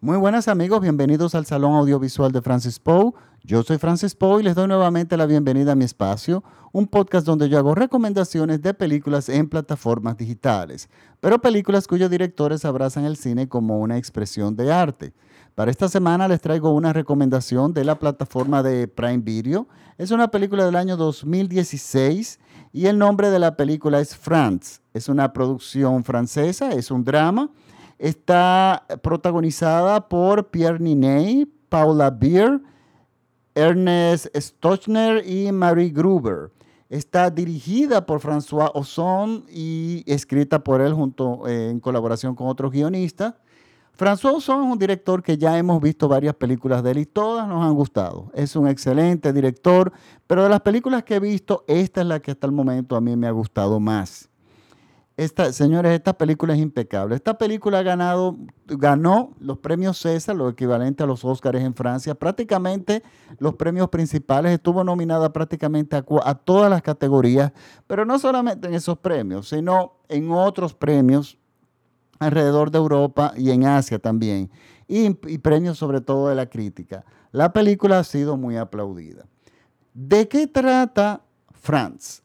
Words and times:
Muy 0.00 0.16
buenas 0.16 0.46
amigos, 0.46 0.80
bienvenidos 0.80 1.34
al 1.34 1.44
Salón 1.44 1.74
Audiovisual 1.74 2.30
de 2.30 2.40
Francis 2.40 2.78
Poe. 2.78 3.14
Yo 3.42 3.64
soy 3.64 3.78
Francis 3.78 4.14
Poe 4.14 4.40
y 4.40 4.44
les 4.44 4.54
doy 4.54 4.68
nuevamente 4.68 5.16
la 5.16 5.26
bienvenida 5.26 5.72
a 5.72 5.74
mi 5.74 5.84
espacio, 5.84 6.44
un 6.70 6.86
podcast 6.86 7.26
donde 7.26 7.48
yo 7.48 7.58
hago 7.58 7.74
recomendaciones 7.74 8.62
de 8.62 8.74
películas 8.74 9.28
en 9.28 9.48
plataformas 9.48 10.16
digitales, 10.16 10.88
pero 11.18 11.40
películas 11.40 11.88
cuyos 11.88 12.12
directores 12.12 12.64
abrazan 12.64 13.06
el 13.06 13.16
cine 13.16 13.48
como 13.48 13.80
una 13.80 13.98
expresión 13.98 14.54
de 14.54 14.72
arte. 14.72 15.14
Para 15.56 15.72
esta 15.72 15.88
semana 15.88 16.28
les 16.28 16.40
traigo 16.40 16.72
una 16.72 16.92
recomendación 16.92 17.74
de 17.74 17.84
la 17.84 17.98
plataforma 17.98 18.62
de 18.62 18.86
Prime 18.86 19.18
Video. 19.18 19.66
Es 19.96 20.12
una 20.12 20.30
película 20.30 20.64
del 20.64 20.76
año 20.76 20.96
2016 20.96 22.38
y 22.72 22.86
el 22.86 22.98
nombre 22.98 23.30
de 23.30 23.40
la 23.40 23.56
película 23.56 23.98
es 23.98 24.16
France. 24.16 24.80
Es 24.94 25.08
una 25.08 25.32
producción 25.32 26.04
francesa, 26.04 26.70
es 26.70 26.92
un 26.92 27.02
drama 27.02 27.50
Está 27.98 28.86
protagonizada 29.02 30.08
por 30.08 30.50
Pierre 30.50 30.78
Niney, 30.78 31.46
Paula 31.68 32.10
Beer, 32.10 32.60
Ernest 33.54 34.26
Stochner 34.36 35.28
y 35.28 35.50
Marie 35.50 35.90
Gruber. 35.90 36.52
Está 36.88 37.28
dirigida 37.28 38.06
por 38.06 38.20
François 38.20 38.70
Ozon 38.72 39.44
y 39.50 40.04
escrita 40.06 40.62
por 40.62 40.80
él 40.80 40.94
junto 40.94 41.46
eh, 41.48 41.70
en 41.70 41.80
colaboración 41.80 42.34
con 42.34 42.46
otros 42.46 42.70
guionistas. 42.70 43.34
François 43.98 44.36
Ozon 44.36 44.64
es 44.64 44.72
un 44.72 44.78
director 44.78 45.20
que 45.22 45.36
ya 45.36 45.58
hemos 45.58 45.82
visto 45.82 46.06
varias 46.06 46.36
películas 46.36 46.84
de 46.84 46.92
él 46.92 46.98
y 46.98 47.06
todas 47.06 47.48
nos 47.48 47.64
han 47.64 47.74
gustado. 47.74 48.30
Es 48.32 48.54
un 48.54 48.68
excelente 48.68 49.32
director, 49.32 49.92
pero 50.28 50.44
de 50.44 50.48
las 50.48 50.60
películas 50.60 51.02
que 51.02 51.16
he 51.16 51.20
visto, 51.20 51.64
esta 51.66 52.02
es 52.02 52.06
la 52.06 52.20
que 52.20 52.30
hasta 52.30 52.46
el 52.46 52.52
momento 52.52 52.94
a 52.94 53.00
mí 53.00 53.16
me 53.16 53.26
ha 53.26 53.32
gustado 53.32 53.80
más. 53.80 54.30
Esta, 55.18 55.52
señores, 55.52 55.90
esta 55.94 56.16
película 56.16 56.54
es 56.54 56.60
impecable. 56.60 57.16
Esta 57.16 57.36
película 57.36 57.80
ha 57.80 57.82
ganado, 57.82 58.36
ganó 58.66 59.34
los 59.40 59.58
premios 59.58 59.98
César, 59.98 60.36
lo 60.36 60.48
equivalente 60.48 61.02
a 61.02 61.06
los 61.06 61.24
Óscares 61.24 61.64
en 61.64 61.74
Francia, 61.74 62.14
prácticamente 62.14 63.02
los 63.40 63.56
premios 63.56 63.88
principales. 63.88 64.52
Estuvo 64.52 64.84
nominada 64.84 65.32
prácticamente 65.32 65.96
a, 65.96 66.34
todas 66.36 66.70
las 66.70 66.82
categorías, 66.82 67.50
pero 67.88 68.04
no 68.04 68.20
solamente 68.20 68.68
en 68.68 68.74
esos 68.74 68.96
premios, 68.98 69.48
sino 69.48 69.94
en 70.08 70.30
otros 70.30 70.72
premios 70.72 71.36
alrededor 72.20 72.70
de 72.70 72.78
Europa 72.78 73.32
y 73.36 73.50
en 73.50 73.66
Asia 73.66 73.98
también, 73.98 74.48
y, 74.86 75.06
y 75.26 75.38
premios 75.38 75.78
sobre 75.78 76.00
todo 76.00 76.28
de 76.28 76.36
la 76.36 76.46
crítica. 76.46 77.04
La 77.32 77.52
película 77.52 77.98
ha 77.98 78.04
sido 78.04 78.36
muy 78.36 78.56
aplaudida. 78.56 79.26
¿De 79.94 80.28
qué 80.28 80.46
trata 80.46 81.22
France? 81.50 82.22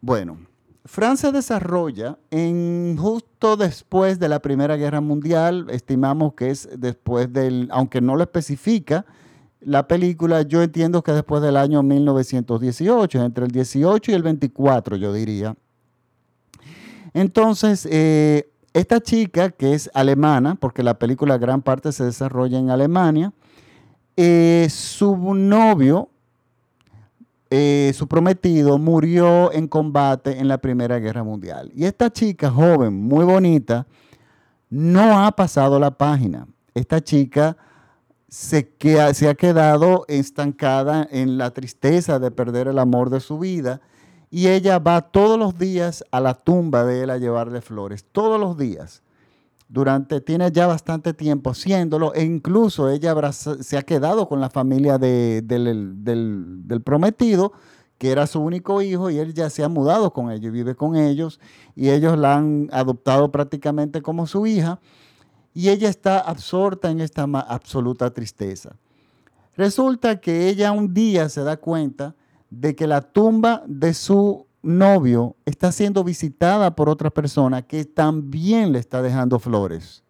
Bueno, 0.00 0.38
Francia 0.86 1.32
desarrolla 1.32 2.18
en 2.30 2.96
justo 2.98 3.56
después 3.56 4.18
de 4.18 4.28
la 4.28 4.40
Primera 4.40 4.76
Guerra 4.76 5.00
Mundial, 5.00 5.66
estimamos 5.70 6.34
que 6.34 6.50
es 6.50 6.68
después 6.76 7.32
del, 7.32 7.68
aunque 7.70 8.02
no 8.02 8.16
lo 8.16 8.22
especifica, 8.22 9.06
la 9.60 9.88
película 9.88 10.42
yo 10.42 10.62
entiendo 10.62 11.02
que 11.02 11.12
después 11.12 11.40
del 11.40 11.56
año 11.56 11.82
1918, 11.82 13.24
entre 13.24 13.46
el 13.46 13.50
18 13.50 14.10
y 14.10 14.14
el 14.14 14.22
24 14.22 14.96
yo 14.96 15.12
diría. 15.14 15.56
Entonces, 17.14 17.88
eh, 17.90 18.50
esta 18.74 19.00
chica 19.00 19.50
que 19.50 19.72
es 19.72 19.90
alemana, 19.94 20.56
porque 20.56 20.82
la 20.82 20.98
película 20.98 21.38
gran 21.38 21.62
parte 21.62 21.92
se 21.92 22.04
desarrolla 22.04 22.58
en 22.58 22.68
Alemania, 22.68 23.32
eh, 24.16 24.68
su 24.70 25.16
novio 25.34 26.10
eh, 27.56 27.92
su 27.92 28.08
prometido 28.08 28.78
murió 28.78 29.52
en 29.52 29.68
combate 29.68 30.40
en 30.40 30.48
la 30.48 30.58
Primera 30.58 30.98
Guerra 30.98 31.22
Mundial. 31.22 31.70
Y 31.72 31.84
esta 31.84 32.12
chica 32.12 32.50
joven, 32.50 32.92
muy 32.94 33.24
bonita, 33.24 33.86
no 34.70 35.24
ha 35.24 35.30
pasado 35.30 35.78
la 35.78 35.92
página. 35.92 36.48
Esta 36.74 37.00
chica 37.00 37.56
se, 38.28 38.74
se 39.12 39.28
ha 39.28 39.34
quedado 39.36 40.04
estancada 40.08 41.06
en 41.12 41.38
la 41.38 41.52
tristeza 41.52 42.18
de 42.18 42.32
perder 42.32 42.66
el 42.66 42.80
amor 42.80 43.08
de 43.08 43.20
su 43.20 43.38
vida 43.38 43.80
y 44.30 44.48
ella 44.48 44.80
va 44.80 45.02
todos 45.02 45.38
los 45.38 45.56
días 45.56 46.04
a 46.10 46.18
la 46.18 46.34
tumba 46.34 46.84
de 46.84 47.04
él 47.04 47.10
a 47.10 47.18
llevarle 47.18 47.60
flores, 47.60 48.04
todos 48.10 48.40
los 48.40 48.58
días 48.58 49.04
durante, 49.68 50.20
tiene 50.20 50.50
ya 50.52 50.66
bastante 50.66 51.14
tiempo 51.14 51.50
haciéndolo 51.50 52.14
e 52.14 52.22
incluso 52.22 52.90
ella 52.90 53.14
se 53.32 53.76
ha 53.76 53.82
quedado 53.82 54.28
con 54.28 54.40
la 54.40 54.50
familia 54.50 54.98
del, 54.98 55.44
del, 55.46 56.82
prometido, 56.82 57.52
que 57.98 58.10
era 58.10 58.26
su 58.26 58.40
único 58.40 58.82
hijo, 58.82 59.10
y 59.10 59.18
él 59.18 59.34
ya 59.34 59.48
se 59.50 59.64
ha 59.64 59.68
mudado 59.68 60.12
con 60.12 60.30
ellos, 60.30 60.52
vive 60.52 60.74
con 60.74 60.96
ellos, 60.96 61.40
y 61.74 61.90
ellos 61.90 62.18
la 62.18 62.36
han 62.36 62.68
adoptado 62.72 63.30
prácticamente 63.30 64.02
como 64.02 64.26
su 64.26 64.46
hija, 64.46 64.80
y 65.54 65.68
ella 65.68 65.88
está 65.88 66.18
absorta 66.18 66.90
en 66.90 67.00
esta 67.00 67.22
absoluta 67.22 68.12
tristeza. 68.12 68.76
Resulta 69.56 70.20
que 70.20 70.48
ella 70.48 70.72
un 70.72 70.92
día 70.92 71.28
se 71.28 71.44
da 71.44 71.56
cuenta 71.56 72.16
de 72.50 72.74
que 72.74 72.86
la 72.86 73.00
tumba 73.00 73.62
de 73.66 73.94
su 73.94 74.46
novio 74.64 75.36
está 75.44 75.70
siendo 75.70 76.02
visitada 76.02 76.74
por 76.74 76.88
otra 76.88 77.10
persona 77.10 77.62
que 77.62 77.84
también 77.84 78.72
le 78.72 78.78
está 78.78 79.02
dejando 79.02 79.38
flores. 79.38 80.02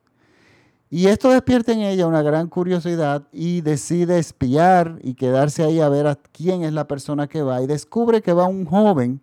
Y 0.91 1.07
esto 1.09 1.31
despierta 1.31 1.73
en 1.73 1.81
ella 1.81 2.07
una 2.07 2.23
gran 2.23 2.49
curiosidad 2.49 3.27
y 3.33 3.63
decide 3.63 4.19
espiar 4.19 4.99
y 5.03 5.15
quedarse 5.15 5.65
ahí 5.65 5.81
a 5.81 5.89
ver 5.89 6.07
a 6.07 6.15
quién 6.15 6.63
es 6.63 6.73
la 6.73 6.87
persona 6.87 7.27
que 7.27 7.43
va. 7.43 7.61
Y 7.63 7.67
descubre 7.67 8.23
que 8.23 8.33
va 8.33 8.47
un 8.47 8.65
joven 8.65 9.21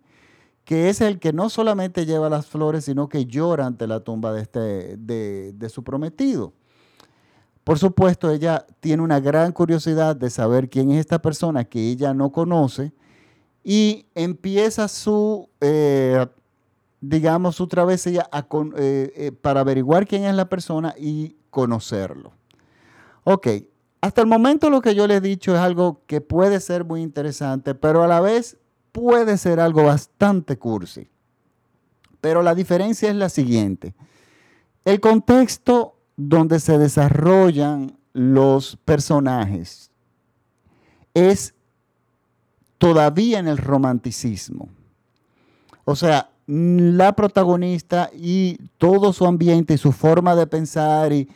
que 0.64 0.88
es 0.88 1.00
el 1.00 1.18
que 1.18 1.32
no 1.32 1.48
solamente 1.48 2.06
lleva 2.06 2.28
las 2.28 2.46
flores, 2.46 2.84
sino 2.84 3.08
que 3.08 3.26
llora 3.26 3.66
ante 3.66 3.86
la 3.86 4.00
tumba 4.00 4.32
de, 4.32 4.42
este, 4.42 4.96
de, 4.96 5.52
de 5.54 5.68
su 5.68 5.82
prometido. 5.82 6.52
Por 7.64 7.78
supuesto, 7.78 8.30
ella 8.30 8.66
tiene 8.80 9.02
una 9.02 9.20
gran 9.20 9.52
curiosidad 9.52 10.14
de 10.14 10.30
saber 10.30 10.68
quién 10.68 10.90
es 10.90 11.00
esta 11.00 11.22
persona 11.22 11.64
que 11.64 11.90
ella 11.90 12.12
no 12.12 12.32
conoce 12.32 12.92
y 13.64 14.06
empieza 14.14 14.88
su, 14.88 15.48
eh, 15.60 16.26
digamos, 17.00 17.56
su 17.56 17.66
travesía 17.66 18.28
eh, 18.76 19.12
eh, 19.16 19.32
para 19.32 19.60
averiguar 19.60 20.06
quién 20.06 20.24
es 20.24 20.34
la 20.34 20.48
persona 20.48 20.94
y 20.98 21.36
conocerlo. 21.50 22.32
Ok, 23.24 23.48
hasta 24.00 24.20
el 24.20 24.26
momento 24.26 24.68
lo 24.68 24.80
que 24.80 24.94
yo 24.94 25.06
le 25.06 25.16
he 25.16 25.20
dicho 25.20 25.54
es 25.54 25.60
algo 25.60 26.02
que 26.06 26.20
puede 26.20 26.58
ser 26.60 26.84
muy 26.84 27.02
interesante, 27.02 27.74
pero 27.74 28.02
a 28.02 28.08
la 28.08 28.20
vez 28.20 28.56
puede 28.90 29.38
ser 29.38 29.60
algo 29.60 29.84
bastante 29.84 30.58
cursi. 30.58 31.08
Pero 32.20 32.42
la 32.42 32.54
diferencia 32.54 33.10
es 33.10 33.16
la 33.16 33.28
siguiente. 33.28 33.94
El 34.84 35.00
contexto 35.00 35.96
donde 36.16 36.58
se 36.60 36.78
desarrollan 36.78 37.96
los 38.12 38.76
personajes 38.84 39.90
es 41.14 41.54
todavía 42.82 43.38
en 43.38 43.46
el 43.46 43.58
romanticismo. 43.58 44.68
O 45.84 45.94
sea, 45.94 46.30
la 46.48 47.12
protagonista 47.14 48.10
y 48.12 48.58
todo 48.76 49.12
su 49.12 49.24
ambiente 49.24 49.74
y 49.74 49.78
su 49.78 49.92
forma 49.92 50.34
de 50.34 50.48
pensar 50.48 51.12
y 51.12 51.28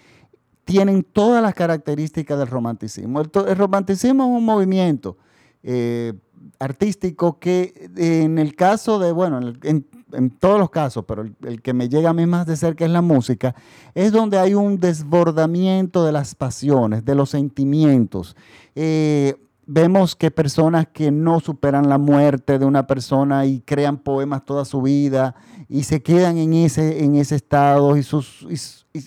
tienen 0.64 1.04
todas 1.04 1.40
las 1.40 1.54
características 1.54 2.36
del 2.36 2.48
romanticismo. 2.48 3.20
El, 3.20 3.56
romanticismo 3.56 4.24
es 4.24 4.28
un 4.28 4.44
movimiento 4.44 5.18
eh, 5.62 6.14
artístico 6.58 7.38
que 7.38 7.90
en 7.96 8.38
el 8.38 8.56
caso 8.56 8.98
de, 8.98 9.12
bueno, 9.12 9.38
en, 9.62 10.30
todos 10.40 10.58
los 10.58 10.70
casos, 10.70 11.04
pero 11.06 11.22
el, 11.44 11.62
que 11.62 11.74
me 11.74 11.88
llega 11.88 12.10
a 12.10 12.12
mí 12.12 12.26
más 12.26 12.46
de 12.46 12.56
cerca 12.56 12.84
es 12.84 12.90
la 12.90 13.02
música, 13.02 13.54
es 13.94 14.10
donde 14.10 14.36
hay 14.36 14.54
un 14.54 14.80
desbordamiento 14.80 16.04
de 16.04 16.10
las 16.10 16.34
pasiones, 16.34 17.04
de 17.04 17.14
los 17.14 17.30
sentimientos. 17.30 18.34
Eh, 18.74 19.36
vemos 19.66 20.14
que 20.14 20.30
personas 20.30 20.86
que 20.86 21.10
no 21.10 21.40
superan 21.40 21.88
la 21.88 21.98
muerte 21.98 22.58
de 22.58 22.64
una 22.64 22.86
persona 22.86 23.46
y 23.46 23.60
crean 23.60 23.98
poemas 23.98 24.44
toda 24.44 24.64
su 24.64 24.80
vida 24.80 25.34
y 25.68 25.82
se 25.82 26.02
quedan 26.02 26.38
en 26.38 26.52
ese, 26.54 27.04
en 27.04 27.16
ese 27.16 27.34
estado 27.34 27.96
y 27.96 28.04
sus, 28.04 28.46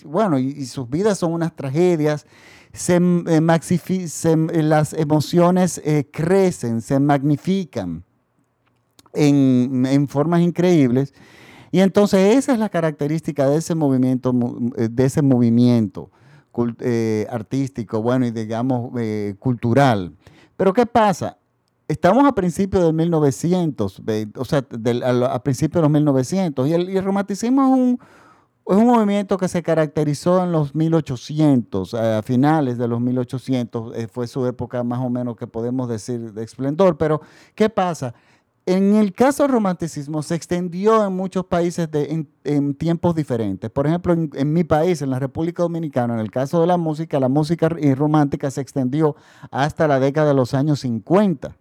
bueno, 0.04 0.38
y, 0.38 0.66
sus 0.66 0.88
vidas 0.88 1.18
son 1.18 1.32
unas 1.32 1.56
tragedias, 1.56 2.26
se, 2.72 2.96
eh, 2.96 4.62
las 4.62 4.92
emociones 4.92 5.80
eh, 5.82 6.06
crecen, 6.12 6.82
se 6.82 7.00
magnifican 7.00 8.04
en, 9.14 9.86
en, 9.86 10.08
formas 10.08 10.42
increíbles. 10.42 11.14
Y 11.72 11.80
entonces 11.80 12.36
esa 12.36 12.52
es 12.52 12.58
la 12.58 12.68
característica 12.68 13.48
de 13.48 13.58
ese 13.58 13.74
movimiento, 13.74 14.34
de 14.76 15.04
ese 15.04 15.22
movimiento 15.22 16.10
eh, 16.80 17.26
artístico, 17.30 18.02
bueno, 18.02 18.26
y 18.26 18.30
digamos 18.32 18.90
cultural. 19.38 20.12
Pero 20.60 20.74
¿qué 20.74 20.84
pasa? 20.84 21.38
Estamos 21.88 22.22
a 22.26 22.34
principios 22.34 22.84
del 22.84 22.92
1900, 22.92 24.02
o 24.36 24.44
sea, 24.44 24.58
a, 24.58 25.42
principios 25.42 25.76
de 25.76 25.80
los 25.80 25.90
1900, 25.90 26.68
y 26.68 26.74
el, 26.74 27.02
romanticismo 27.02 27.62
es 27.62 27.68
un, 27.68 27.98
es 28.66 28.76
un 28.76 28.86
movimiento 28.86 29.38
que 29.38 29.48
se 29.48 29.62
caracterizó 29.62 30.44
en 30.44 30.52
los 30.52 30.74
1800, 30.74 31.94
a 31.94 32.22
finales 32.22 32.76
de 32.76 32.88
los 32.88 33.00
1800, 33.00 33.96
eh, 33.96 34.06
fue 34.06 34.26
su 34.26 34.44
época 34.44 34.84
más 34.84 34.98
o 34.98 35.08
menos 35.08 35.34
que 35.34 35.46
podemos 35.46 35.88
decir 35.88 36.34
de 36.34 36.44
esplendor. 36.44 36.98
Pero, 36.98 37.22
¿qué 37.54 37.70
pasa? 37.70 38.12
En 38.66 38.94
el 38.94 39.12
caso 39.12 39.42
del 39.42 39.52
romanticismo 39.52 40.22
se 40.22 40.34
extendió 40.34 41.04
en 41.04 41.14
muchos 41.14 41.46
países 41.46 41.88
en, 41.92 42.74
tiempos 42.74 43.14
diferentes. 43.14 43.70
Por 43.70 43.86
ejemplo, 43.86 44.12
en, 44.12 44.52
mi 44.52 44.64
país, 44.64 45.02
en 45.02 45.10
la 45.10 45.18
República 45.18 45.62
Dominicana, 45.62 46.14
en 46.14 46.20
el 46.20 46.30
caso 46.30 46.60
de 46.60 46.66
la 46.66 46.76
música, 46.76 47.18
la 47.18 47.28
música 47.28 47.68
romántica 47.68 48.50
se 48.50 48.60
extendió 48.60 49.16
hasta 49.50 49.88
la 49.88 49.98
década 49.98 50.28
de 50.28 50.34
los 50.34 50.54
años 50.54 50.80
50. 50.80 51.56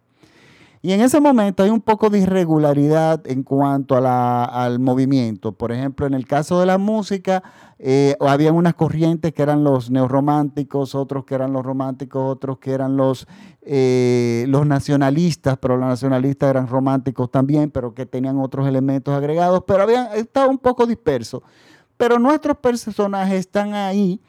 Y 0.81 0.93
en 0.93 1.01
ese 1.01 1.19
momento 1.19 1.63
hay 1.63 1.69
un 1.69 1.81
poco 1.81 2.09
de 2.09 2.19
irregularidad 2.19 3.27
en 3.27 3.43
cuanto 3.43 3.97
al 3.97 4.79
movimiento. 4.79 5.51
Por 5.51 5.73
ejemplo, 5.73 6.07
en 6.07 6.13
el 6.13 6.25
caso 6.25 6.59
de 6.61 6.65
la 6.65 6.77
música, 6.77 7.43
eh, 7.79 8.15
había 8.21 8.53
unas 8.53 8.75
corrientes 8.75 9.33
que 9.33 9.41
eran 9.41 9.65
los 9.65 9.91
neorrománticos, 9.91 10.95
otros 10.95 11.25
que 11.25 11.35
eran 11.35 11.51
los 11.51 11.65
románticos, 11.65 12.31
otros 12.31 12.59
que 12.59 12.71
eran 12.71 12.95
los, 12.95 13.27
eh, 13.61 14.45
los 14.47 14.65
nacionalistas, 14.65 15.57
pero 15.57 15.75
los 15.75 15.87
nacionalistas 15.87 16.49
eran 16.49 16.67
románticos 16.67 17.29
también, 17.29 17.71
pero 17.71 17.93
que 17.93 18.05
tenían 18.05 18.39
otros 18.39 18.65
elementos 18.65 19.13
agregados, 19.13 19.63
pero 19.67 19.83
habían, 19.83 20.07
estaba 20.15 20.47
un 20.47 20.59
poco 20.59 20.85
disperso. 20.85 21.43
Pero 21.97 22.19
nuestros 22.19 22.57
personajes 22.57 23.39
están 23.41 23.73
ahí, 23.73 24.21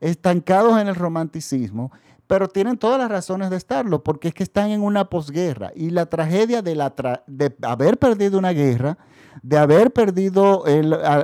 estancados 0.00 0.80
en 0.80 0.88
el 0.88 0.94
romanticismo, 0.94 1.92
pero 2.28 2.46
tienen 2.46 2.76
todas 2.76 2.98
las 3.00 3.10
razones 3.10 3.50
de 3.50 3.56
estarlo, 3.56 4.04
porque 4.04 4.28
es 4.28 4.34
que 4.34 4.42
están 4.42 4.70
en 4.70 4.82
una 4.82 5.08
posguerra 5.08 5.72
y 5.74 5.90
la 5.90 6.06
tragedia 6.06 6.62
de, 6.62 6.76
la 6.76 6.94
de 7.26 7.52
haber 7.62 7.98
perdido 7.98 8.38
una 8.38 8.52
guerra, 8.52 8.98
de 9.42 9.56
haber 9.56 9.92
perdido 9.92 10.62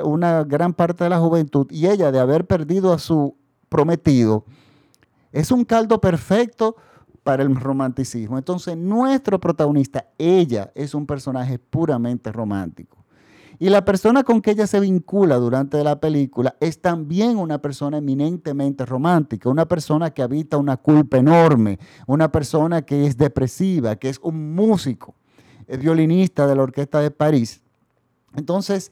una 0.04 0.44
gran 0.44 0.72
parte 0.72 1.04
de 1.04 1.10
la 1.10 1.18
juventud 1.18 1.66
y 1.70 1.86
ella 1.86 2.10
de 2.10 2.18
haber 2.18 2.46
perdido 2.46 2.92
a 2.92 2.98
su 2.98 3.36
prometido, 3.68 4.46
es 5.30 5.50
un 5.52 5.64
caldo 5.64 6.00
perfecto 6.00 6.76
para 7.22 7.42
el 7.42 7.54
romanticismo. 7.54 8.38
Entonces, 8.38 8.76
nuestro 8.76 9.38
protagonista, 9.38 10.06
ella, 10.16 10.72
es 10.74 10.94
un 10.94 11.06
personaje 11.06 11.58
puramente 11.58 12.32
romántico. 12.32 13.03
Y 13.58 13.68
la 13.68 13.84
persona 13.84 14.24
con 14.24 14.40
que 14.40 14.52
ella 14.52 14.66
se 14.66 14.80
vincula 14.80 15.36
durante 15.36 15.82
la 15.84 16.00
película 16.00 16.56
es 16.60 16.80
también 16.80 17.36
una 17.36 17.58
persona 17.58 17.98
eminentemente 17.98 18.84
romántica, 18.84 19.48
una 19.48 19.66
persona 19.66 20.10
que 20.10 20.22
habita 20.22 20.56
una 20.56 20.76
culpa 20.76 21.18
enorme, 21.18 21.78
una 22.06 22.32
persona 22.32 22.82
que 22.82 23.06
es 23.06 23.16
depresiva, 23.16 23.96
que 23.96 24.08
es 24.08 24.18
un 24.22 24.54
músico, 24.54 25.14
el 25.68 25.78
violinista 25.78 26.46
de 26.46 26.56
la 26.56 26.62
Orquesta 26.62 27.00
de 27.00 27.10
París. 27.10 27.62
Entonces, 28.34 28.90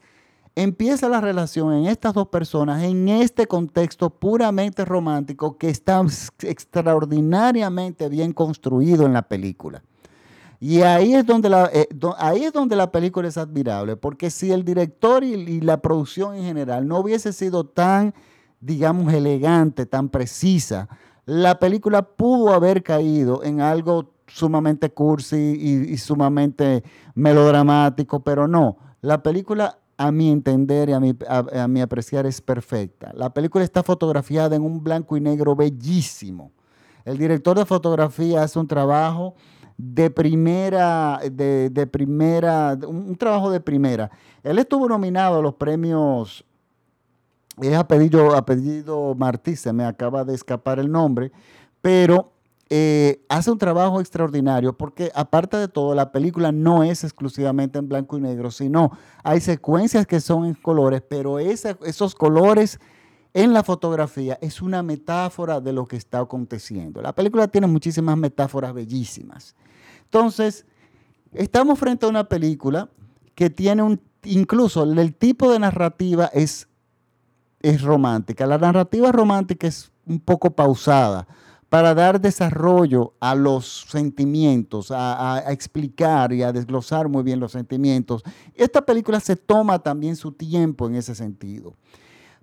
empieza 0.55 1.09
la 1.09 1.19
relación 1.19 1.73
en 1.73 1.87
estas 1.87 2.13
dos 2.13 2.27
personas 2.27 2.83
en 2.83 3.09
este 3.09 3.47
contexto 3.47 4.11
puramente 4.11 4.85
romántico 4.85 5.57
que 5.57 5.69
está 5.69 6.01
extraordinariamente 6.41 8.07
bien 8.07 8.31
construido 8.31 9.05
en 9.05 9.13
la 9.13 9.23
película. 9.23 9.83
Y 10.65 10.81
ahí 10.81 11.13
es 11.13 11.25
donde 11.25 11.49
la, 11.49 11.69
eh, 11.73 11.89
ahí 12.17 12.45
es 12.45 12.53
donde 12.53 12.77
la 12.77 12.89
película 12.89 13.27
es 13.27 13.37
admirable, 13.37 13.97
porque 13.97 14.29
si 14.29 14.49
el 14.49 14.63
director 14.63 15.21
y, 15.21 15.59
la 15.59 15.81
producción 15.81 16.35
en 16.35 16.45
general 16.45 16.87
no 16.87 16.99
hubiese 16.99 17.33
sido 17.33 17.65
tan, 17.65 18.13
digamos, 18.61 19.13
elegante, 19.13 19.85
tan 19.85 20.07
precisa, 20.07 20.87
la 21.25 21.59
película 21.59 22.01
pudo 22.03 22.53
haber 22.53 22.81
caído 22.81 23.43
en 23.43 23.59
algo 23.59 24.13
sumamente 24.25 24.89
cursi 24.89 25.35
y, 25.35 25.97
sumamente 25.97 26.81
melodramático, 27.13 28.21
pero 28.21 28.47
no. 28.47 28.77
La 29.01 29.21
película, 29.21 29.79
a 29.97 30.13
mi 30.13 30.31
entender 30.31 30.87
y 30.87 30.93
a 30.93 31.01
mi, 31.01 31.13
a 31.27 31.67
mi 31.67 31.81
apreciar, 31.81 32.25
es 32.25 32.39
perfecta. 32.39 33.11
La 33.13 33.33
película 33.33 33.65
está 33.65 33.83
fotografiada 33.83 34.55
en 34.55 34.61
un 34.61 34.81
blanco 34.81 35.17
y 35.17 35.19
negro 35.19 35.57
bellísimo. 35.57 36.53
El 37.03 37.17
director 37.17 37.57
de 37.57 37.65
fotografía 37.65 38.43
hace 38.43 38.59
un 38.59 38.67
trabajo 38.69 39.35
de 39.91 40.09
primera, 40.09 41.19
de, 41.29 41.87
primera, 41.87 42.77
un, 42.87 43.15
trabajo 43.15 43.51
de 43.51 43.59
primera. 43.59 44.09
Él 44.41 44.57
estuvo 44.59 44.87
nominado 44.87 45.39
a 45.39 45.41
los 45.41 45.55
premios, 45.55 46.45
es 47.61 47.75
apellido, 47.75 48.35
apellido 48.35 49.13
Martí, 49.15 49.55
se 49.55 49.73
me 49.73 49.83
acaba 49.83 50.23
de 50.23 50.35
escapar 50.35 50.79
el 50.79 50.89
nombre, 50.89 51.31
pero 51.81 52.31
eh, 52.69 53.23
hace 53.27 53.51
un 53.51 53.57
trabajo 53.57 53.99
extraordinario 53.99 54.75
porque 54.75 55.11
aparte 55.13 55.57
de 55.57 55.67
todo, 55.67 55.93
la 55.93 56.11
película 56.11 56.51
no 56.51 56.83
es 56.83 57.03
exclusivamente 57.03 57.77
en 57.77 57.89
blanco 57.89 58.17
y 58.17 58.21
negro, 58.21 58.51
sino 58.51 58.91
hay 59.21 59.41
secuencias 59.41 60.07
que 60.07 60.21
son 60.21 60.45
en 60.45 60.53
colores, 60.53 61.03
pero 61.07 61.39
esos 61.39 62.15
colores 62.15 62.79
en 63.33 63.51
la 63.51 63.63
fotografía 63.63 64.37
es 64.41 64.61
una 64.61 64.81
metáfora 64.81 65.59
de 65.59 65.73
lo 65.73 65.87
que 65.87 65.97
está 65.97 66.19
aconteciendo. 66.19 67.01
La 67.01 67.13
película 67.13 67.47
tiene 67.47 67.67
muchísimas 67.67 68.15
metáforas 68.15 68.73
bellísimas. 68.73 69.55
Entonces, 70.13 70.67
estamos 71.33 71.79
frente 71.79 72.05
a 72.05 72.09
una 72.09 72.25
película 72.25 72.87
que 73.33 73.49
tiene 73.49 73.81
un, 73.81 73.99
incluso 74.25 74.83
el 74.83 75.15
tipo 75.15 75.51
de 75.51 75.57
narrativa 75.57 76.27
es, 76.27 76.67
es 77.63 77.81
romántica. 77.81 78.45
La 78.45 78.59
narrativa 78.59 79.11
romántica 79.11 79.65
es 79.65 79.91
un 80.05 80.19
poco 80.19 80.51
pausada 80.51 81.27
para 81.67 81.95
dar 81.95 82.21
desarrollo 82.21 83.15
a 83.19 83.33
los 83.33 83.87
sentimientos, 83.89 84.91
a, 84.91 85.43
explicar 85.47 86.31
y 86.31 86.43
a 86.43 86.51
desglosar 86.51 87.09
muy 87.09 87.23
bien 87.23 87.39
los 87.39 87.53
sentimientos. 87.53 88.21
Esta 88.53 88.85
película 88.85 89.19
se 89.19 89.35
toma 89.35 89.79
también 89.79 90.15
su 90.15 90.31
tiempo 90.31 90.85
en 90.85 90.93
ese 90.93 91.15
sentido. 91.15 91.73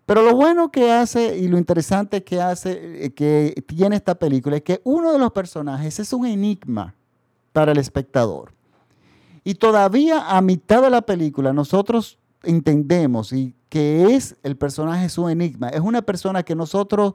Pero 0.07 0.23
lo 0.23 0.35
bueno 0.35 0.73
que 0.73 0.91
hace 0.91 1.39
y 1.39 1.47
lo 1.47 1.57
interesante 1.57 2.25
que 2.25 2.41
hace, 2.41 3.05
eh, 3.05 3.15
que 3.15 3.63
tiene 3.65 3.95
esta 3.95 4.17
película 4.17 4.57
es 4.57 4.63
que 4.63 4.81
uno 4.83 5.13
de 5.13 5.21
los 5.21 5.31
personajes 5.31 6.01
es 6.01 6.13
un 6.13 6.27
enigma 6.27 6.97
para 7.53 7.73
el 7.73 7.79
espectador. 7.79 8.53
Y 9.45 9.55
todavía 9.55 10.37
a 10.37 10.41
mitad 10.41 10.83
de 10.83 10.91
la 10.91 11.03
película 11.03 11.53
nosotros 11.53 12.19
entendemos 12.43 13.33
y 13.33 13.55
que 13.69 14.15
es 14.15 14.37
el 14.43 14.57
personaje 14.57 15.09
su 15.09 15.29
enigma. 15.29 15.69
Es 15.69 15.81
una 15.81 16.03
persona 16.03 16.43
que 16.43 16.55
nosotros, 16.55 17.15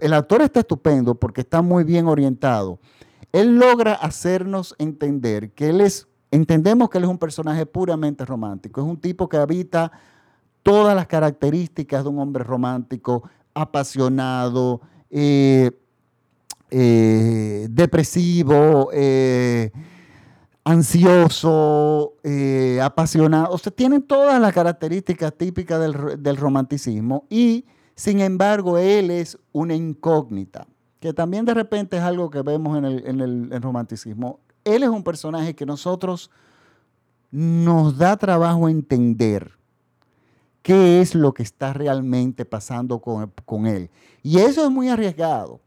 el 0.00 0.12
actor 0.12 0.42
está 0.42 0.60
estupendo 0.60 1.14
porque 1.14 1.40
está 1.40 1.62
muy 1.62 1.84
bien 1.84 2.06
orientado. 2.06 2.78
Él 3.32 3.58
logra 3.58 3.94
hacernos 3.94 4.74
entender 4.78 5.52
que 5.52 5.70
él 5.70 5.80
es, 5.80 6.06
entendemos 6.30 6.90
que 6.90 6.98
él 6.98 7.04
es 7.04 7.10
un 7.10 7.18
personaje 7.18 7.66
puramente 7.66 8.24
romántico. 8.24 8.80
Es 8.80 8.86
un 8.86 8.98
tipo 8.98 9.28
que 9.28 9.38
habita 9.38 9.92
todas 10.62 10.94
las 10.94 11.06
características 11.06 12.04
de 12.04 12.10
un 12.10 12.18
hombre 12.18 12.44
romántico, 12.44 13.24
apasionado, 13.54 14.80
eh, 15.10 15.70
eh, 16.70 17.66
depresivo, 17.70 18.90
eh, 18.92 19.70
ansioso, 20.64 22.14
eh, 22.22 22.78
apasionado. 22.82 23.54
O 23.54 23.58
sea, 23.58 23.72
tienen 23.72 24.02
todas 24.02 24.40
las 24.40 24.52
características 24.52 25.32
típicas 25.34 25.80
del, 25.80 26.36
romanticismo 26.36 27.24
y, 27.30 27.64
sin 27.94 28.20
embargo, 28.20 28.76
él 28.76 29.10
es 29.10 29.38
una 29.52 29.74
incógnita, 29.74 30.66
que 31.00 31.12
también 31.12 31.44
de 31.44 31.54
repente 31.54 31.96
es 31.96 32.02
algo 32.02 32.28
que 32.28 32.42
vemos 32.42 32.76
en 32.76 32.84
el, 32.84 33.06
en 33.06 33.20
el 33.20 33.62
romanticismo. 33.62 34.40
Él 34.64 34.82
es 34.82 34.90
un 34.90 35.02
personaje 35.02 35.54
que 35.54 35.64
nosotros 35.64 36.30
nos 37.30 37.96
da 37.96 38.16
trabajo 38.16 38.68
entender 38.68 39.52
qué 40.62 41.00
es 41.00 41.14
lo 41.14 41.32
que 41.32 41.42
está 41.42 41.72
realmente 41.72 42.44
pasando 42.44 42.98
con, 42.98 43.32
con 43.46 43.66
él. 43.66 43.88
Y 44.22 44.38
eso 44.38 44.64
es 44.64 44.70
muy 44.70 44.90
arriesgado. 44.90 45.60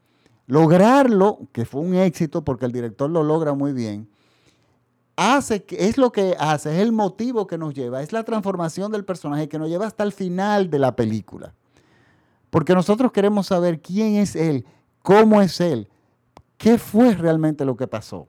Lograrlo, 0.52 1.48
que 1.54 1.64
fue 1.64 1.80
un 1.80 1.96
éxito 1.96 2.44
porque 2.44 2.66
el 2.66 2.74
director 2.74 3.10
lo 3.10 3.24
logra 3.24 3.54
muy 3.54 3.72
bien, 3.72 4.10
hace 5.16 5.66
es 5.70 5.98
lo 5.98 6.12
que 6.12 6.36
hace, 6.38 6.76
es 6.76 6.82
el 6.82 6.92
motivo 6.92 7.48
que 7.48 7.58
nos 7.58 7.74
lleva, 7.74 8.02
es 8.02 8.12
la 8.12 8.26
transformación 8.26 8.92
del 8.92 9.06
personaje 9.06 9.48
que 9.48 9.58
nos 9.58 9.70
lleva 9.70 9.88
hasta 9.88 10.04
el 10.04 10.12
final 10.12 10.70
de 10.70 10.78
la 10.78 10.94
película. 10.94 11.54
Porque 12.50 12.74
nosotros 12.74 13.14
queremos 13.14 13.48
saber 13.48 13.80
quién 13.80 14.16
es 14.16 14.36
él, 14.36 14.66
cómo 15.02 15.42
es 15.42 15.62
él, 15.62 15.88
qué 16.58 16.78
fue 16.78 17.16
realmente 17.16 17.64
lo 17.64 17.78
que 17.78 17.88
pasó. 17.88 18.28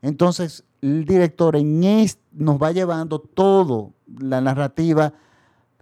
Entonces, 0.00 0.64
el 0.80 1.04
director 1.04 1.56
en 1.56 2.06
nos 2.32 2.56
va 2.56 2.72
llevando 2.72 3.18
todo 3.18 3.92
la 4.18 4.40
narrativa 4.40 5.12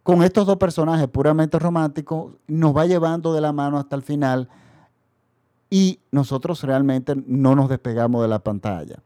con 0.02 0.24
estos 0.24 0.44
dos 0.44 0.56
personajes 0.56 1.06
puramente 1.06 1.60
románticos, 1.60 2.32
nos 2.48 2.76
va 2.76 2.84
llevando 2.86 3.32
de 3.32 3.40
la 3.40 3.52
mano 3.52 3.78
hasta 3.78 3.94
el 3.94 4.02
final 4.02 4.48
y 5.72 6.00
nosotros 6.10 6.62
realmente 6.64 7.14
no 7.26 7.56
nos 7.56 7.70
despegamos 7.70 8.20
de 8.20 8.28
la 8.28 8.40
pantalla. 8.40 9.02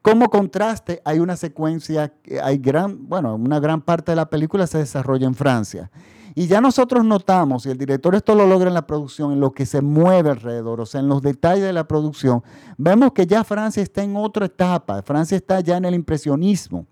Como 0.00 0.30
contraste, 0.30 1.02
hay 1.04 1.18
una 1.18 1.36
secuencia, 1.36 2.14
hay 2.42 2.56
gran, 2.56 3.06
bueno, 3.10 3.34
una 3.34 3.60
gran 3.60 3.82
parte 3.82 4.12
de 4.12 4.16
la 4.16 4.30
película 4.30 4.66
se 4.66 4.78
desarrolla 4.78 5.26
en 5.26 5.34
Francia. 5.34 5.90
Y 6.34 6.46
ya 6.46 6.62
nosotros 6.62 7.04
notamos, 7.04 7.66
y 7.66 7.70
el 7.72 7.76
director 7.76 8.14
esto 8.14 8.34
lo 8.34 8.46
logra 8.46 8.68
en 8.68 8.74
la 8.74 8.86
producción, 8.86 9.32
en 9.32 9.40
lo 9.40 9.52
que 9.52 9.66
se 9.66 9.82
mueve 9.82 10.30
alrededor, 10.30 10.80
o 10.80 10.86
sea, 10.86 11.02
en 11.02 11.08
los 11.08 11.20
detalles 11.20 11.64
de 11.64 11.74
la 11.74 11.86
producción, 11.86 12.42
vemos 12.78 13.12
que 13.12 13.26
ya 13.26 13.44
Francia 13.44 13.82
está 13.82 14.02
en 14.02 14.16
otra 14.16 14.46
etapa, 14.46 15.02
Francia 15.02 15.36
está 15.36 15.60
ya 15.60 15.76
en 15.76 15.84
el 15.84 15.94
impresionismo. 15.94 16.86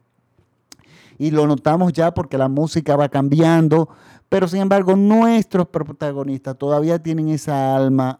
Y 1.17 1.31
lo 1.31 1.47
notamos 1.47 1.95
ya 1.95 2.13
porque 2.13 2.37
la 2.37 2.51
música 2.51 2.97
va 2.97 3.09
cambiando, 3.09 3.89
pero 4.29 4.47
sin 4.47 4.61
embargo 4.61 4.95
nuestros 4.95 5.69
protagonistas 5.69 6.59
todavía 6.59 7.03
tienen 7.03 7.31
esa 7.31 7.75
alma 7.75 8.20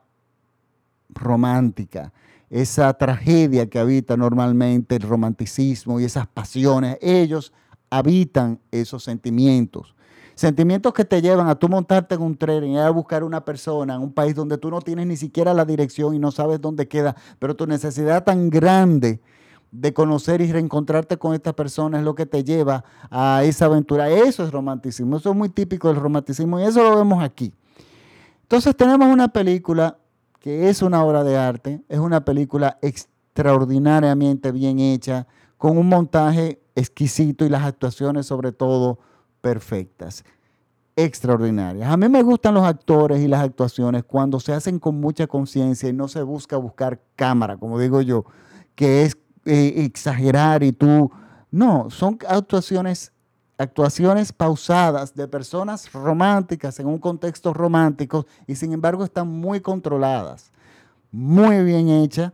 romántica, 1.15 2.13
esa 2.49 2.93
tragedia 2.95 3.69
que 3.69 3.79
habita 3.79 4.17
normalmente 4.17 4.97
el 4.97 5.03
romanticismo 5.03 6.01
y 6.01 6.05
esas 6.05 6.27
pasiones. 6.27 6.99
Ellos 7.01 7.53
habitan 7.91 8.61
esos 8.71 9.05
sentimientos. 9.05 9.95
Sentimientos 10.35 10.95
que 10.95 11.05
te 11.05 11.21
llevan 11.21 11.49
a 11.49 11.55
tú 11.55 11.69
montarte 11.69 12.15
en 12.15 12.23
un 12.23 12.37
tren 12.37 12.65
y 12.65 12.79
a 12.79 12.89
buscar 12.89 13.25
una 13.25 13.45
persona 13.45 13.97
en 13.97 14.01
un 14.01 14.13
país 14.13 14.35
donde 14.35 14.57
tú 14.57 14.71
no 14.71 14.81
tienes 14.81 15.07
ni 15.07 15.17
siquiera 15.17 15.53
la 15.53 15.67
dirección 15.67 16.15
y 16.15 16.19
no 16.19 16.31
sabes 16.31 16.61
dónde 16.61 16.89
queda, 16.89 17.15
pero 17.39 17.55
tu 17.55 17.67
necesidad 17.67 18.25
tan 18.25 18.49
grande 18.49 19.21
de 19.71 19.93
conocer 19.93 20.41
y 20.41 20.51
reencontrarte 20.51 21.19
con 21.19 21.35
esta 21.35 21.53
persona 21.53 21.99
es 21.99 22.05
lo 22.05 22.15
que 22.15 22.27
te 22.27 22.43
lleva 22.43 22.85
a 23.11 23.43
esa 23.45 23.67
aventura. 23.67 24.09
Eso 24.09 24.43
es 24.45 24.51
romanticismo, 24.51 25.19
eso 25.19 25.31
es 25.31 25.37
muy 25.37 25.51
típico 25.51 25.89
del 25.89 25.99
romanticismo 25.99 26.59
y 26.59 26.65
eso 26.65 26.83
lo 26.83 26.97
vemos 26.97 27.23
aquí. 27.23 27.53
Entonces 28.43 28.75
tenemos 28.75 29.09
una 29.09 29.29
película 29.29 29.99
que 30.41 30.71
es 30.71 30.83
una 30.83 31.05
obra 31.05 31.23
de 31.23 31.37
arte, 31.37 31.83
es 31.89 31.99
una 31.99 32.25
película 32.25 32.79
extraordinariamente 32.83 34.51
bien 34.51 34.81
hecha, 34.81 35.27
con 35.57 35.77
un 35.77 35.89
montaje 35.89 36.63
exquisito 36.75 37.45
y 37.45 37.51
las 37.51 37.63
actuaciones 37.65 38.27
sobre 38.27 38.51
todo 38.51 38.99
perfectas, 39.43 40.25
extraordinarias. 40.97 41.91
A 41.91 41.97
mí 41.97 42.09
me 42.09 42.23
gustan 42.23 42.55
los 42.55 42.65
actores 42.65 43.21
y 43.21 43.29
las 43.29 43.43
actuaciones 43.43 44.05
cuando 44.05 44.41
se 44.41 44.55
hacen 44.55 44.79
con 44.79 44.99
mucha 44.99 45.27
conciencia 45.27 45.89
y 45.89 45.93
no 45.93 46.09
se 46.09 46.23
busca 46.23 46.57
buscar 46.57 47.01
cámara, 47.15 47.59
como 47.59 47.79
digo 47.79 48.01
yo, 48.01 48.25
que 48.75 49.05
es 49.05 49.19
eh, 49.45 49.75
exagerar 49.85 50.63
y 50.63 50.73
tú... 50.73 51.11
No, 51.53 51.91
son 51.91 52.17
actuaciones, 52.29 53.13
actuaciones 53.61 54.33
pausadas 54.33 55.15
de 55.15 55.29
personas 55.29 55.93
románticas 55.93 56.81
en 56.81 56.87
un 56.87 56.99
contexto 56.99 57.53
romántico 57.53 58.27
y 58.47 58.55
sin 58.55 58.73
embargo 58.73 59.05
están 59.05 59.29
muy 59.29 59.61
controladas, 59.61 60.51
muy 61.13 61.63
bien 61.63 61.91
hechas. 61.91 62.33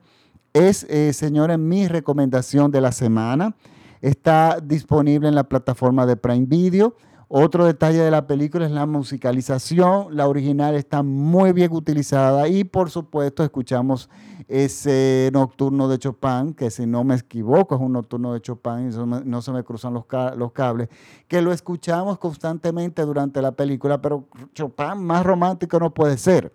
Es, 0.53 0.85
eh, 0.85 1.13
señores, 1.13 1.59
mi 1.59 1.89
recomendación 1.89 2.71
de 2.71 2.81
la 2.81 2.93
semana. 2.93 3.57
Está 4.01 4.61
disponible 4.63 5.29
en 5.29 5.35
la 5.35 5.43
plataforma 5.43 6.07
de 6.07 6.17
Prime 6.17 6.47
Video. 6.47 6.95
Otro 7.29 7.65
detalle 7.65 7.99
de 7.99 8.11
la 8.13 8.29
película 8.29 8.67
es 8.67 8.71
la 8.71 8.87
musicalización. 8.87 10.17
La 10.17 10.29
original 10.29 10.77
está 10.77 11.03
muy 11.03 11.53
bien 11.53 11.73
utilizada 11.73 12.47
y 12.47 12.63
por 12.63 12.89
supuesto 12.89 13.43
escuchamos 13.43 14.09
ese 14.47 15.31
nocturno 15.33 15.89
de 15.89 15.99
Chopin, 15.99 16.55
que 16.55 16.71
si 16.71 16.87
no 16.87 17.03
me 17.03 17.17
equivoco 17.17 17.75
es 17.75 17.81
un 17.81 17.95
nocturno 17.95 18.33
de 18.33 18.41
Chopin 18.41 18.93
y 18.93 19.29
no 19.29 19.43
se 19.43 19.51
me 19.51 19.65
cruzan 19.65 19.93
los, 19.93 20.05
los 20.37 20.53
cables, 20.53 20.89
que 21.27 21.43
lo 21.43 21.53
escuchamos 21.53 22.19
constantemente 22.19 23.03
durante 23.03 23.43
la 23.43 23.51
película, 23.51 24.01
pero 24.01 24.29
Chopin 24.55 24.99
más 24.99 25.27
romántico 25.27 25.81
no 25.81 25.93
puede 25.93 26.19
ser. 26.19 26.53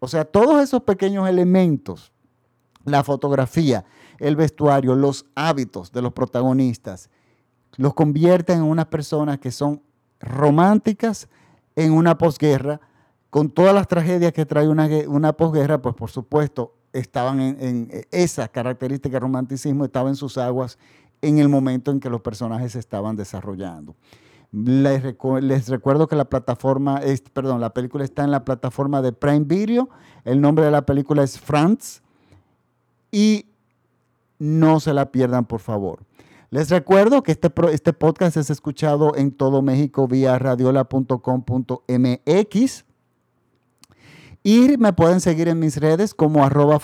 O 0.00 0.06
sea, 0.06 0.26
todos 0.26 0.62
esos 0.62 0.82
pequeños 0.82 1.26
elementos, 1.30 2.12
la 2.84 3.02
fotografía, 3.02 3.86
el 4.18 4.36
vestuario, 4.36 4.94
los 4.94 5.24
hábitos 5.34 5.92
de 5.92 6.02
los 6.02 6.12
protagonistas, 6.12 7.08
los 7.78 7.94
convierten 7.94 8.58
en 8.58 8.64
unas 8.64 8.86
personas 8.86 9.38
que 9.38 9.50
son 9.50 9.80
románticas 10.20 11.28
en 11.76 11.92
una 11.92 12.18
posguerra, 12.18 12.80
con 13.30 13.50
todas 13.50 13.74
las 13.74 13.88
tragedias 13.88 14.32
que 14.32 14.46
trae 14.46 14.68
una, 14.68 14.88
una 15.06 15.32
posguerra, 15.32 15.80
pues 15.80 15.94
por 15.94 16.10
supuesto 16.10 16.74
estaban 16.92 17.40
en, 17.40 17.56
en 17.60 18.06
esa 18.10 18.48
característica 18.48 19.14
de 19.14 19.20
romanticismo, 19.20 19.84
estaba 19.84 20.08
en 20.08 20.16
sus 20.16 20.36
aguas 20.36 20.78
en 21.22 21.38
el 21.38 21.48
momento 21.48 21.90
en 21.90 22.00
que 22.00 22.10
los 22.10 22.20
personajes 22.20 22.72
se 22.72 22.78
estaban 22.78 23.16
desarrollando. 23.16 23.94
Les, 24.52 25.02
les, 25.42 25.68
recuerdo 25.68 26.08
que 26.08 26.16
la 26.16 26.24
plataforma, 26.24 26.98
es, 26.98 27.20
perdón, 27.20 27.60
la 27.60 27.72
película 27.72 28.04
está 28.04 28.24
en 28.24 28.32
la 28.32 28.44
plataforma 28.44 29.00
de 29.00 29.12
Prime 29.12 29.44
Video. 29.44 29.88
El 30.24 30.40
nombre 30.40 30.64
de 30.64 30.72
la 30.72 30.84
película 30.84 31.22
es 31.22 31.38
France. 31.38 32.00
Y 33.12 33.46
no 34.38 34.80
se 34.80 34.92
la 34.92 35.12
pierdan, 35.12 35.44
por 35.44 35.60
favor. 35.60 36.00
Les 36.50 36.68
recuerdo 36.68 37.22
que 37.22 37.30
este, 37.30 37.52
este 37.72 37.92
podcast 37.92 38.36
es 38.36 38.50
escuchado 38.50 39.14
en 39.14 39.30
todo 39.30 39.62
México 39.62 40.08
vía 40.08 40.36
radiola.com.mx. 40.36 42.84
Y 44.42 44.76
me 44.78 44.92
pueden 44.92 45.20
seguir 45.20 45.46
en 45.46 45.60
mis 45.60 45.76
redes 45.76 46.12
como 46.12 46.44
arroba 46.44 46.80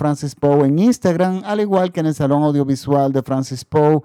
en 0.65 0.79
Instagram, 0.79 1.43
al 1.45 1.61
igual 1.61 1.91
que 1.91 1.99
en 1.99 2.07
el 2.07 2.15
Salón 2.15 2.45
Audiovisual 2.45 3.13
de 3.13 3.25
Francis 3.25 3.65
Poe 3.65 4.03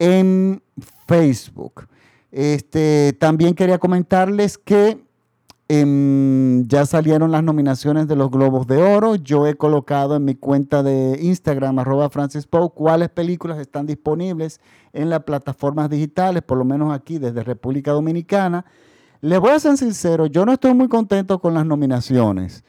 en 0.00 0.60
Facebook. 1.06 1.86
Este, 2.32 3.16
también 3.20 3.54
quería 3.54 3.78
comentarles 3.78 4.58
que 4.58 5.05
Em, 5.68 6.68
ya 6.68 6.86
salieron 6.86 7.32
las 7.32 7.42
nominaciones 7.42 8.06
de 8.06 8.14
los 8.14 8.30
Globos 8.30 8.68
de 8.68 8.80
Oro. 8.80 9.16
Yo 9.16 9.48
he 9.48 9.56
colocado 9.56 10.14
en 10.14 10.24
mi 10.24 10.36
cuenta 10.36 10.84
de 10.84 11.18
Instagram, 11.20 11.80
arroba 11.80 12.08
Francis 12.08 12.46
cuáles 12.72 13.08
películas 13.08 13.58
están 13.58 13.84
disponibles 13.84 14.60
en 14.92 15.10
las 15.10 15.24
plataformas 15.24 15.90
digitales, 15.90 16.42
por 16.44 16.56
lo 16.56 16.64
menos 16.64 16.94
aquí 16.94 17.18
desde 17.18 17.42
República 17.42 17.90
Dominicana. 17.90 18.64
Les 19.20 19.40
voy 19.40 19.50
a 19.50 19.58
ser 19.58 19.76
sincero, 19.76 20.26
yo 20.26 20.46
no 20.46 20.52
estoy 20.52 20.72
muy 20.72 20.86
contento 20.86 21.40
con 21.40 21.52
las 21.54 21.66
nominaciones. 21.66 22.62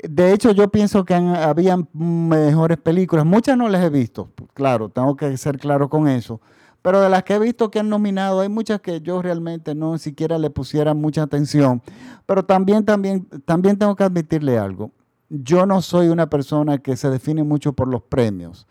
De 0.00 0.32
hecho, 0.32 0.52
yo 0.52 0.68
pienso 0.68 1.04
que 1.04 1.14
habían 1.14 1.88
mejores 1.92 2.78
películas. 2.78 3.26
Muchas 3.26 3.56
no 3.56 3.68
las 3.68 3.82
he 3.82 3.90
visto, 3.90 4.30
claro, 4.54 4.90
tengo 4.90 5.16
que 5.16 5.36
ser 5.36 5.58
claro 5.58 5.88
con 5.88 6.06
eso. 6.06 6.40
Pero 6.88 7.02
de 7.02 7.10
las 7.10 7.22
que 7.22 7.34
he 7.34 7.38
visto 7.38 7.70
que 7.70 7.80
han 7.80 7.90
nominado, 7.90 8.40
hay 8.40 8.48
muchas 8.48 8.80
que 8.80 9.02
yo 9.02 9.20
realmente 9.20 9.74
no 9.74 9.98
siquiera 9.98 10.38
le 10.38 10.48
pusiera 10.48 10.94
mucha 10.94 11.22
atención. 11.22 11.82
Pero 12.24 12.46
también, 12.46 12.82
también, 12.82 13.26
también 13.44 13.76
tengo 13.76 13.94
que 13.94 14.04
admitirle 14.04 14.56
algo. 14.58 14.90
Yo 15.28 15.66
no 15.66 15.82
soy 15.82 16.08
una 16.08 16.30
persona 16.30 16.78
que 16.78 16.96
se 16.96 17.10
define 17.10 17.44
mucho 17.44 17.74
por 17.74 17.88
los 17.88 18.00
premios. 18.04 18.66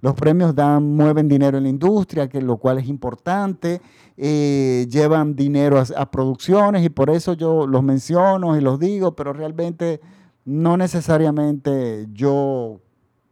Los 0.00 0.14
premios 0.14 0.54
dan, 0.54 0.94
mueven 0.94 1.26
dinero 1.26 1.58
en 1.58 1.64
la 1.64 1.68
industria, 1.68 2.28
que, 2.28 2.40
lo 2.40 2.58
cual 2.58 2.78
es 2.78 2.86
importante, 2.86 3.82
eh, 4.16 4.86
llevan 4.88 5.34
dinero 5.34 5.80
a, 5.80 6.00
a, 6.00 6.08
producciones 6.08 6.84
y 6.84 6.88
por 6.88 7.10
eso 7.10 7.32
yo 7.32 7.66
los 7.66 7.82
menciono 7.82 8.56
y 8.56 8.60
los 8.60 8.78
digo, 8.78 9.16
pero 9.16 9.32
realmente 9.32 10.00
no 10.44 10.76
necesariamente 10.76 12.06
yo 12.12 12.78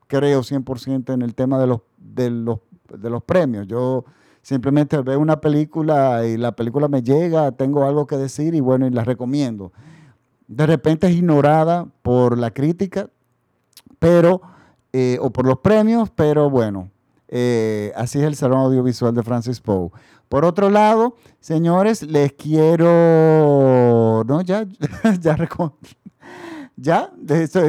creo 0.08 0.40
100% 0.40 1.14
en 1.14 1.22
el 1.22 1.36
tema 1.36 1.60
de 1.60 1.68
los, 1.68 1.82
de 1.98 2.30
los 2.30 2.58
de 2.88 3.10
los 3.10 3.22
premios. 3.22 3.66
Yo 3.66 4.04
simplemente 4.44 5.00
veo 5.00 5.18
una 5.18 5.40
película 5.40 6.24
y 6.26 6.36
la 6.36 6.52
película 6.52 6.86
me 6.86 7.02
llega, 7.02 7.50
tengo 7.52 7.84
algo 7.84 8.06
que 8.06 8.16
decir 8.16 8.54
y 8.54 8.60
bueno, 8.60 8.86
y 8.86 8.90
la 8.90 9.02
recomiendo. 9.02 9.72
De 10.46 10.66
repente 10.66 11.06
es 11.08 11.14
ignorada 11.14 11.88
por 12.02 12.36
la 12.36 12.50
crítica, 12.50 13.08
pero, 13.98 14.42
eh, 14.92 15.16
o 15.22 15.30
por 15.30 15.46
los 15.46 15.60
premios, 15.60 16.10
pero 16.14 16.50
bueno, 16.50 16.90
eh, 17.28 17.90
así 17.96 18.18
es 18.18 18.26
el 18.26 18.36
Salón 18.36 18.58
Audiovisual 18.60 19.14
de 19.14 19.22
Francis 19.22 19.62
Poe. 19.62 19.88
Por 20.28 20.44
otro 20.44 20.68
lado, 20.68 21.16
señores, 21.40 22.02
les 22.02 22.34
quiero, 22.34 24.24
no, 24.26 24.42
ya, 24.42 24.66
ya, 25.20 25.36
ya, 26.76 27.12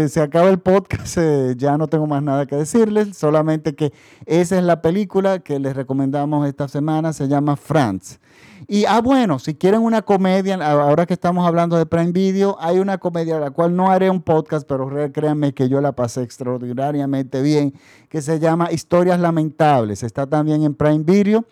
se 0.08 0.22
acaba 0.22 0.50
el 0.50 0.60
podcast, 0.60 1.18
eh, 1.22 1.54
ya 1.58 1.78
no 1.78 1.88
tengo 1.88 2.08
más 2.08 2.24
nada 2.24 2.46
que 2.46 2.56
decirles, 2.56 3.16
solamente 3.18 3.76
que 3.76 3.94
esa 4.26 4.58
es 4.58 4.64
la 4.64 4.82
película 4.82 5.40
que 5.40 5.60
les 5.60 5.76
recomendamos 5.76 6.48
esta 6.48 6.68
semana, 6.68 7.14
se 7.14 7.28
llama 7.28 7.56
France. 7.56 8.20
Y, 8.68 8.86
ah, 8.86 9.02
bueno, 9.02 9.38
si 9.38 9.54
quieren 9.54 9.82
una 9.82 10.02
comedia, 10.02 10.56
ahora 10.56 11.06
que 11.06 11.14
estamos 11.14 11.46
hablando 11.46 11.78
de 11.78 11.86
Prime 11.86 12.12
Video, 12.12 12.58
hay 12.60 12.80
una 12.80 12.98
comedia, 12.98 13.40
la 13.40 13.52
cual 13.52 13.76
no 13.76 13.92
haré 13.92 14.10
un 14.10 14.22
podcast, 14.22 14.68
pero 14.68 14.90
créanme 15.12 15.54
que 15.54 15.70
yo 15.70 15.82
la 15.82 15.92
pasé 15.92 16.24
extraordinariamente 16.24 17.42
bien, 17.44 17.74
que 18.10 18.24
se 18.24 18.40
llama 18.40 18.72
Historias 18.72 19.20
Lamentables. 19.20 20.02
Está 20.02 20.26
también 20.26 20.64
en 20.64 20.74
Prime 20.74 21.04
Video. 21.04 21.46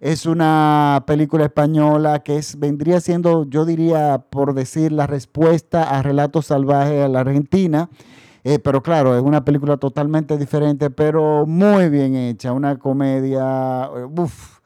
Es 0.00 0.24
una 0.24 1.04
película 1.06 1.44
española 1.44 2.20
que 2.20 2.38
es, 2.38 2.58
vendría 2.58 3.00
siendo, 3.00 3.44
yo 3.44 3.66
diría, 3.66 4.24
por 4.30 4.54
decir, 4.54 4.92
la 4.92 5.06
respuesta 5.06 5.82
a 5.90 6.02
Relatos 6.02 6.46
Salvajes 6.46 7.04
a 7.04 7.08
la 7.08 7.20
Argentina. 7.20 7.90
Eh, 8.42 8.58
pero 8.58 8.82
claro, 8.82 9.14
es 9.14 9.22
una 9.22 9.44
película 9.44 9.76
totalmente 9.76 10.38
diferente, 10.38 10.88
pero 10.88 11.44
muy 11.46 11.90
bien 11.90 12.14
hecha. 12.16 12.52
Una 12.52 12.78
comedia, 12.78 13.90
uff 14.16 14.59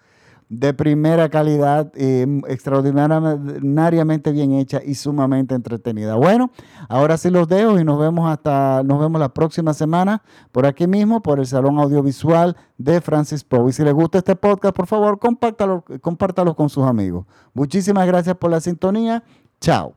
de 0.58 0.75
primera 0.75 1.28
calidad, 1.28 1.92
extraordinariamente 1.96 4.32
bien 4.32 4.52
hecha 4.52 4.80
y 4.84 4.94
sumamente 4.94 5.54
entretenida. 5.54 6.16
Bueno, 6.16 6.50
ahora 6.88 7.16
sí 7.16 7.30
los 7.30 7.49
dejo 7.49 7.78
y 7.78 7.84
nos 7.84 7.99
vemos 7.99 8.30
hasta 8.30 8.82
nos 8.84 9.00
vemos 9.00 9.20
la 9.20 9.28
próxima 9.28 9.75
semana 9.75 10.23
por 10.52 10.66
aquí 10.66 10.87
mismo 10.87 11.23
por 11.23 11.38
el 11.38 11.46
Salón 11.46 11.78
Audiovisual 11.78 12.56
de 12.78 13.00
Francis 13.00 13.44
Poe. 13.44 13.70
Y 13.70 13.73
si 13.73 13.84
les 13.84 13.94
gusta 13.94 14.18
este 14.18 14.37
podcast, 14.37 14.76
por 14.76 14.87
favor, 14.87 15.18
compártalo, 15.18 15.84
compártalo 16.00 16.54
con 16.54 16.68
sus 16.68 16.84
amigos. 16.84 17.26
Muchísimas 17.52 18.06
gracias 18.06 18.37
por 18.37 18.50
la 18.50 18.61
sintonía. 18.61 19.23
Chao. 19.61 19.94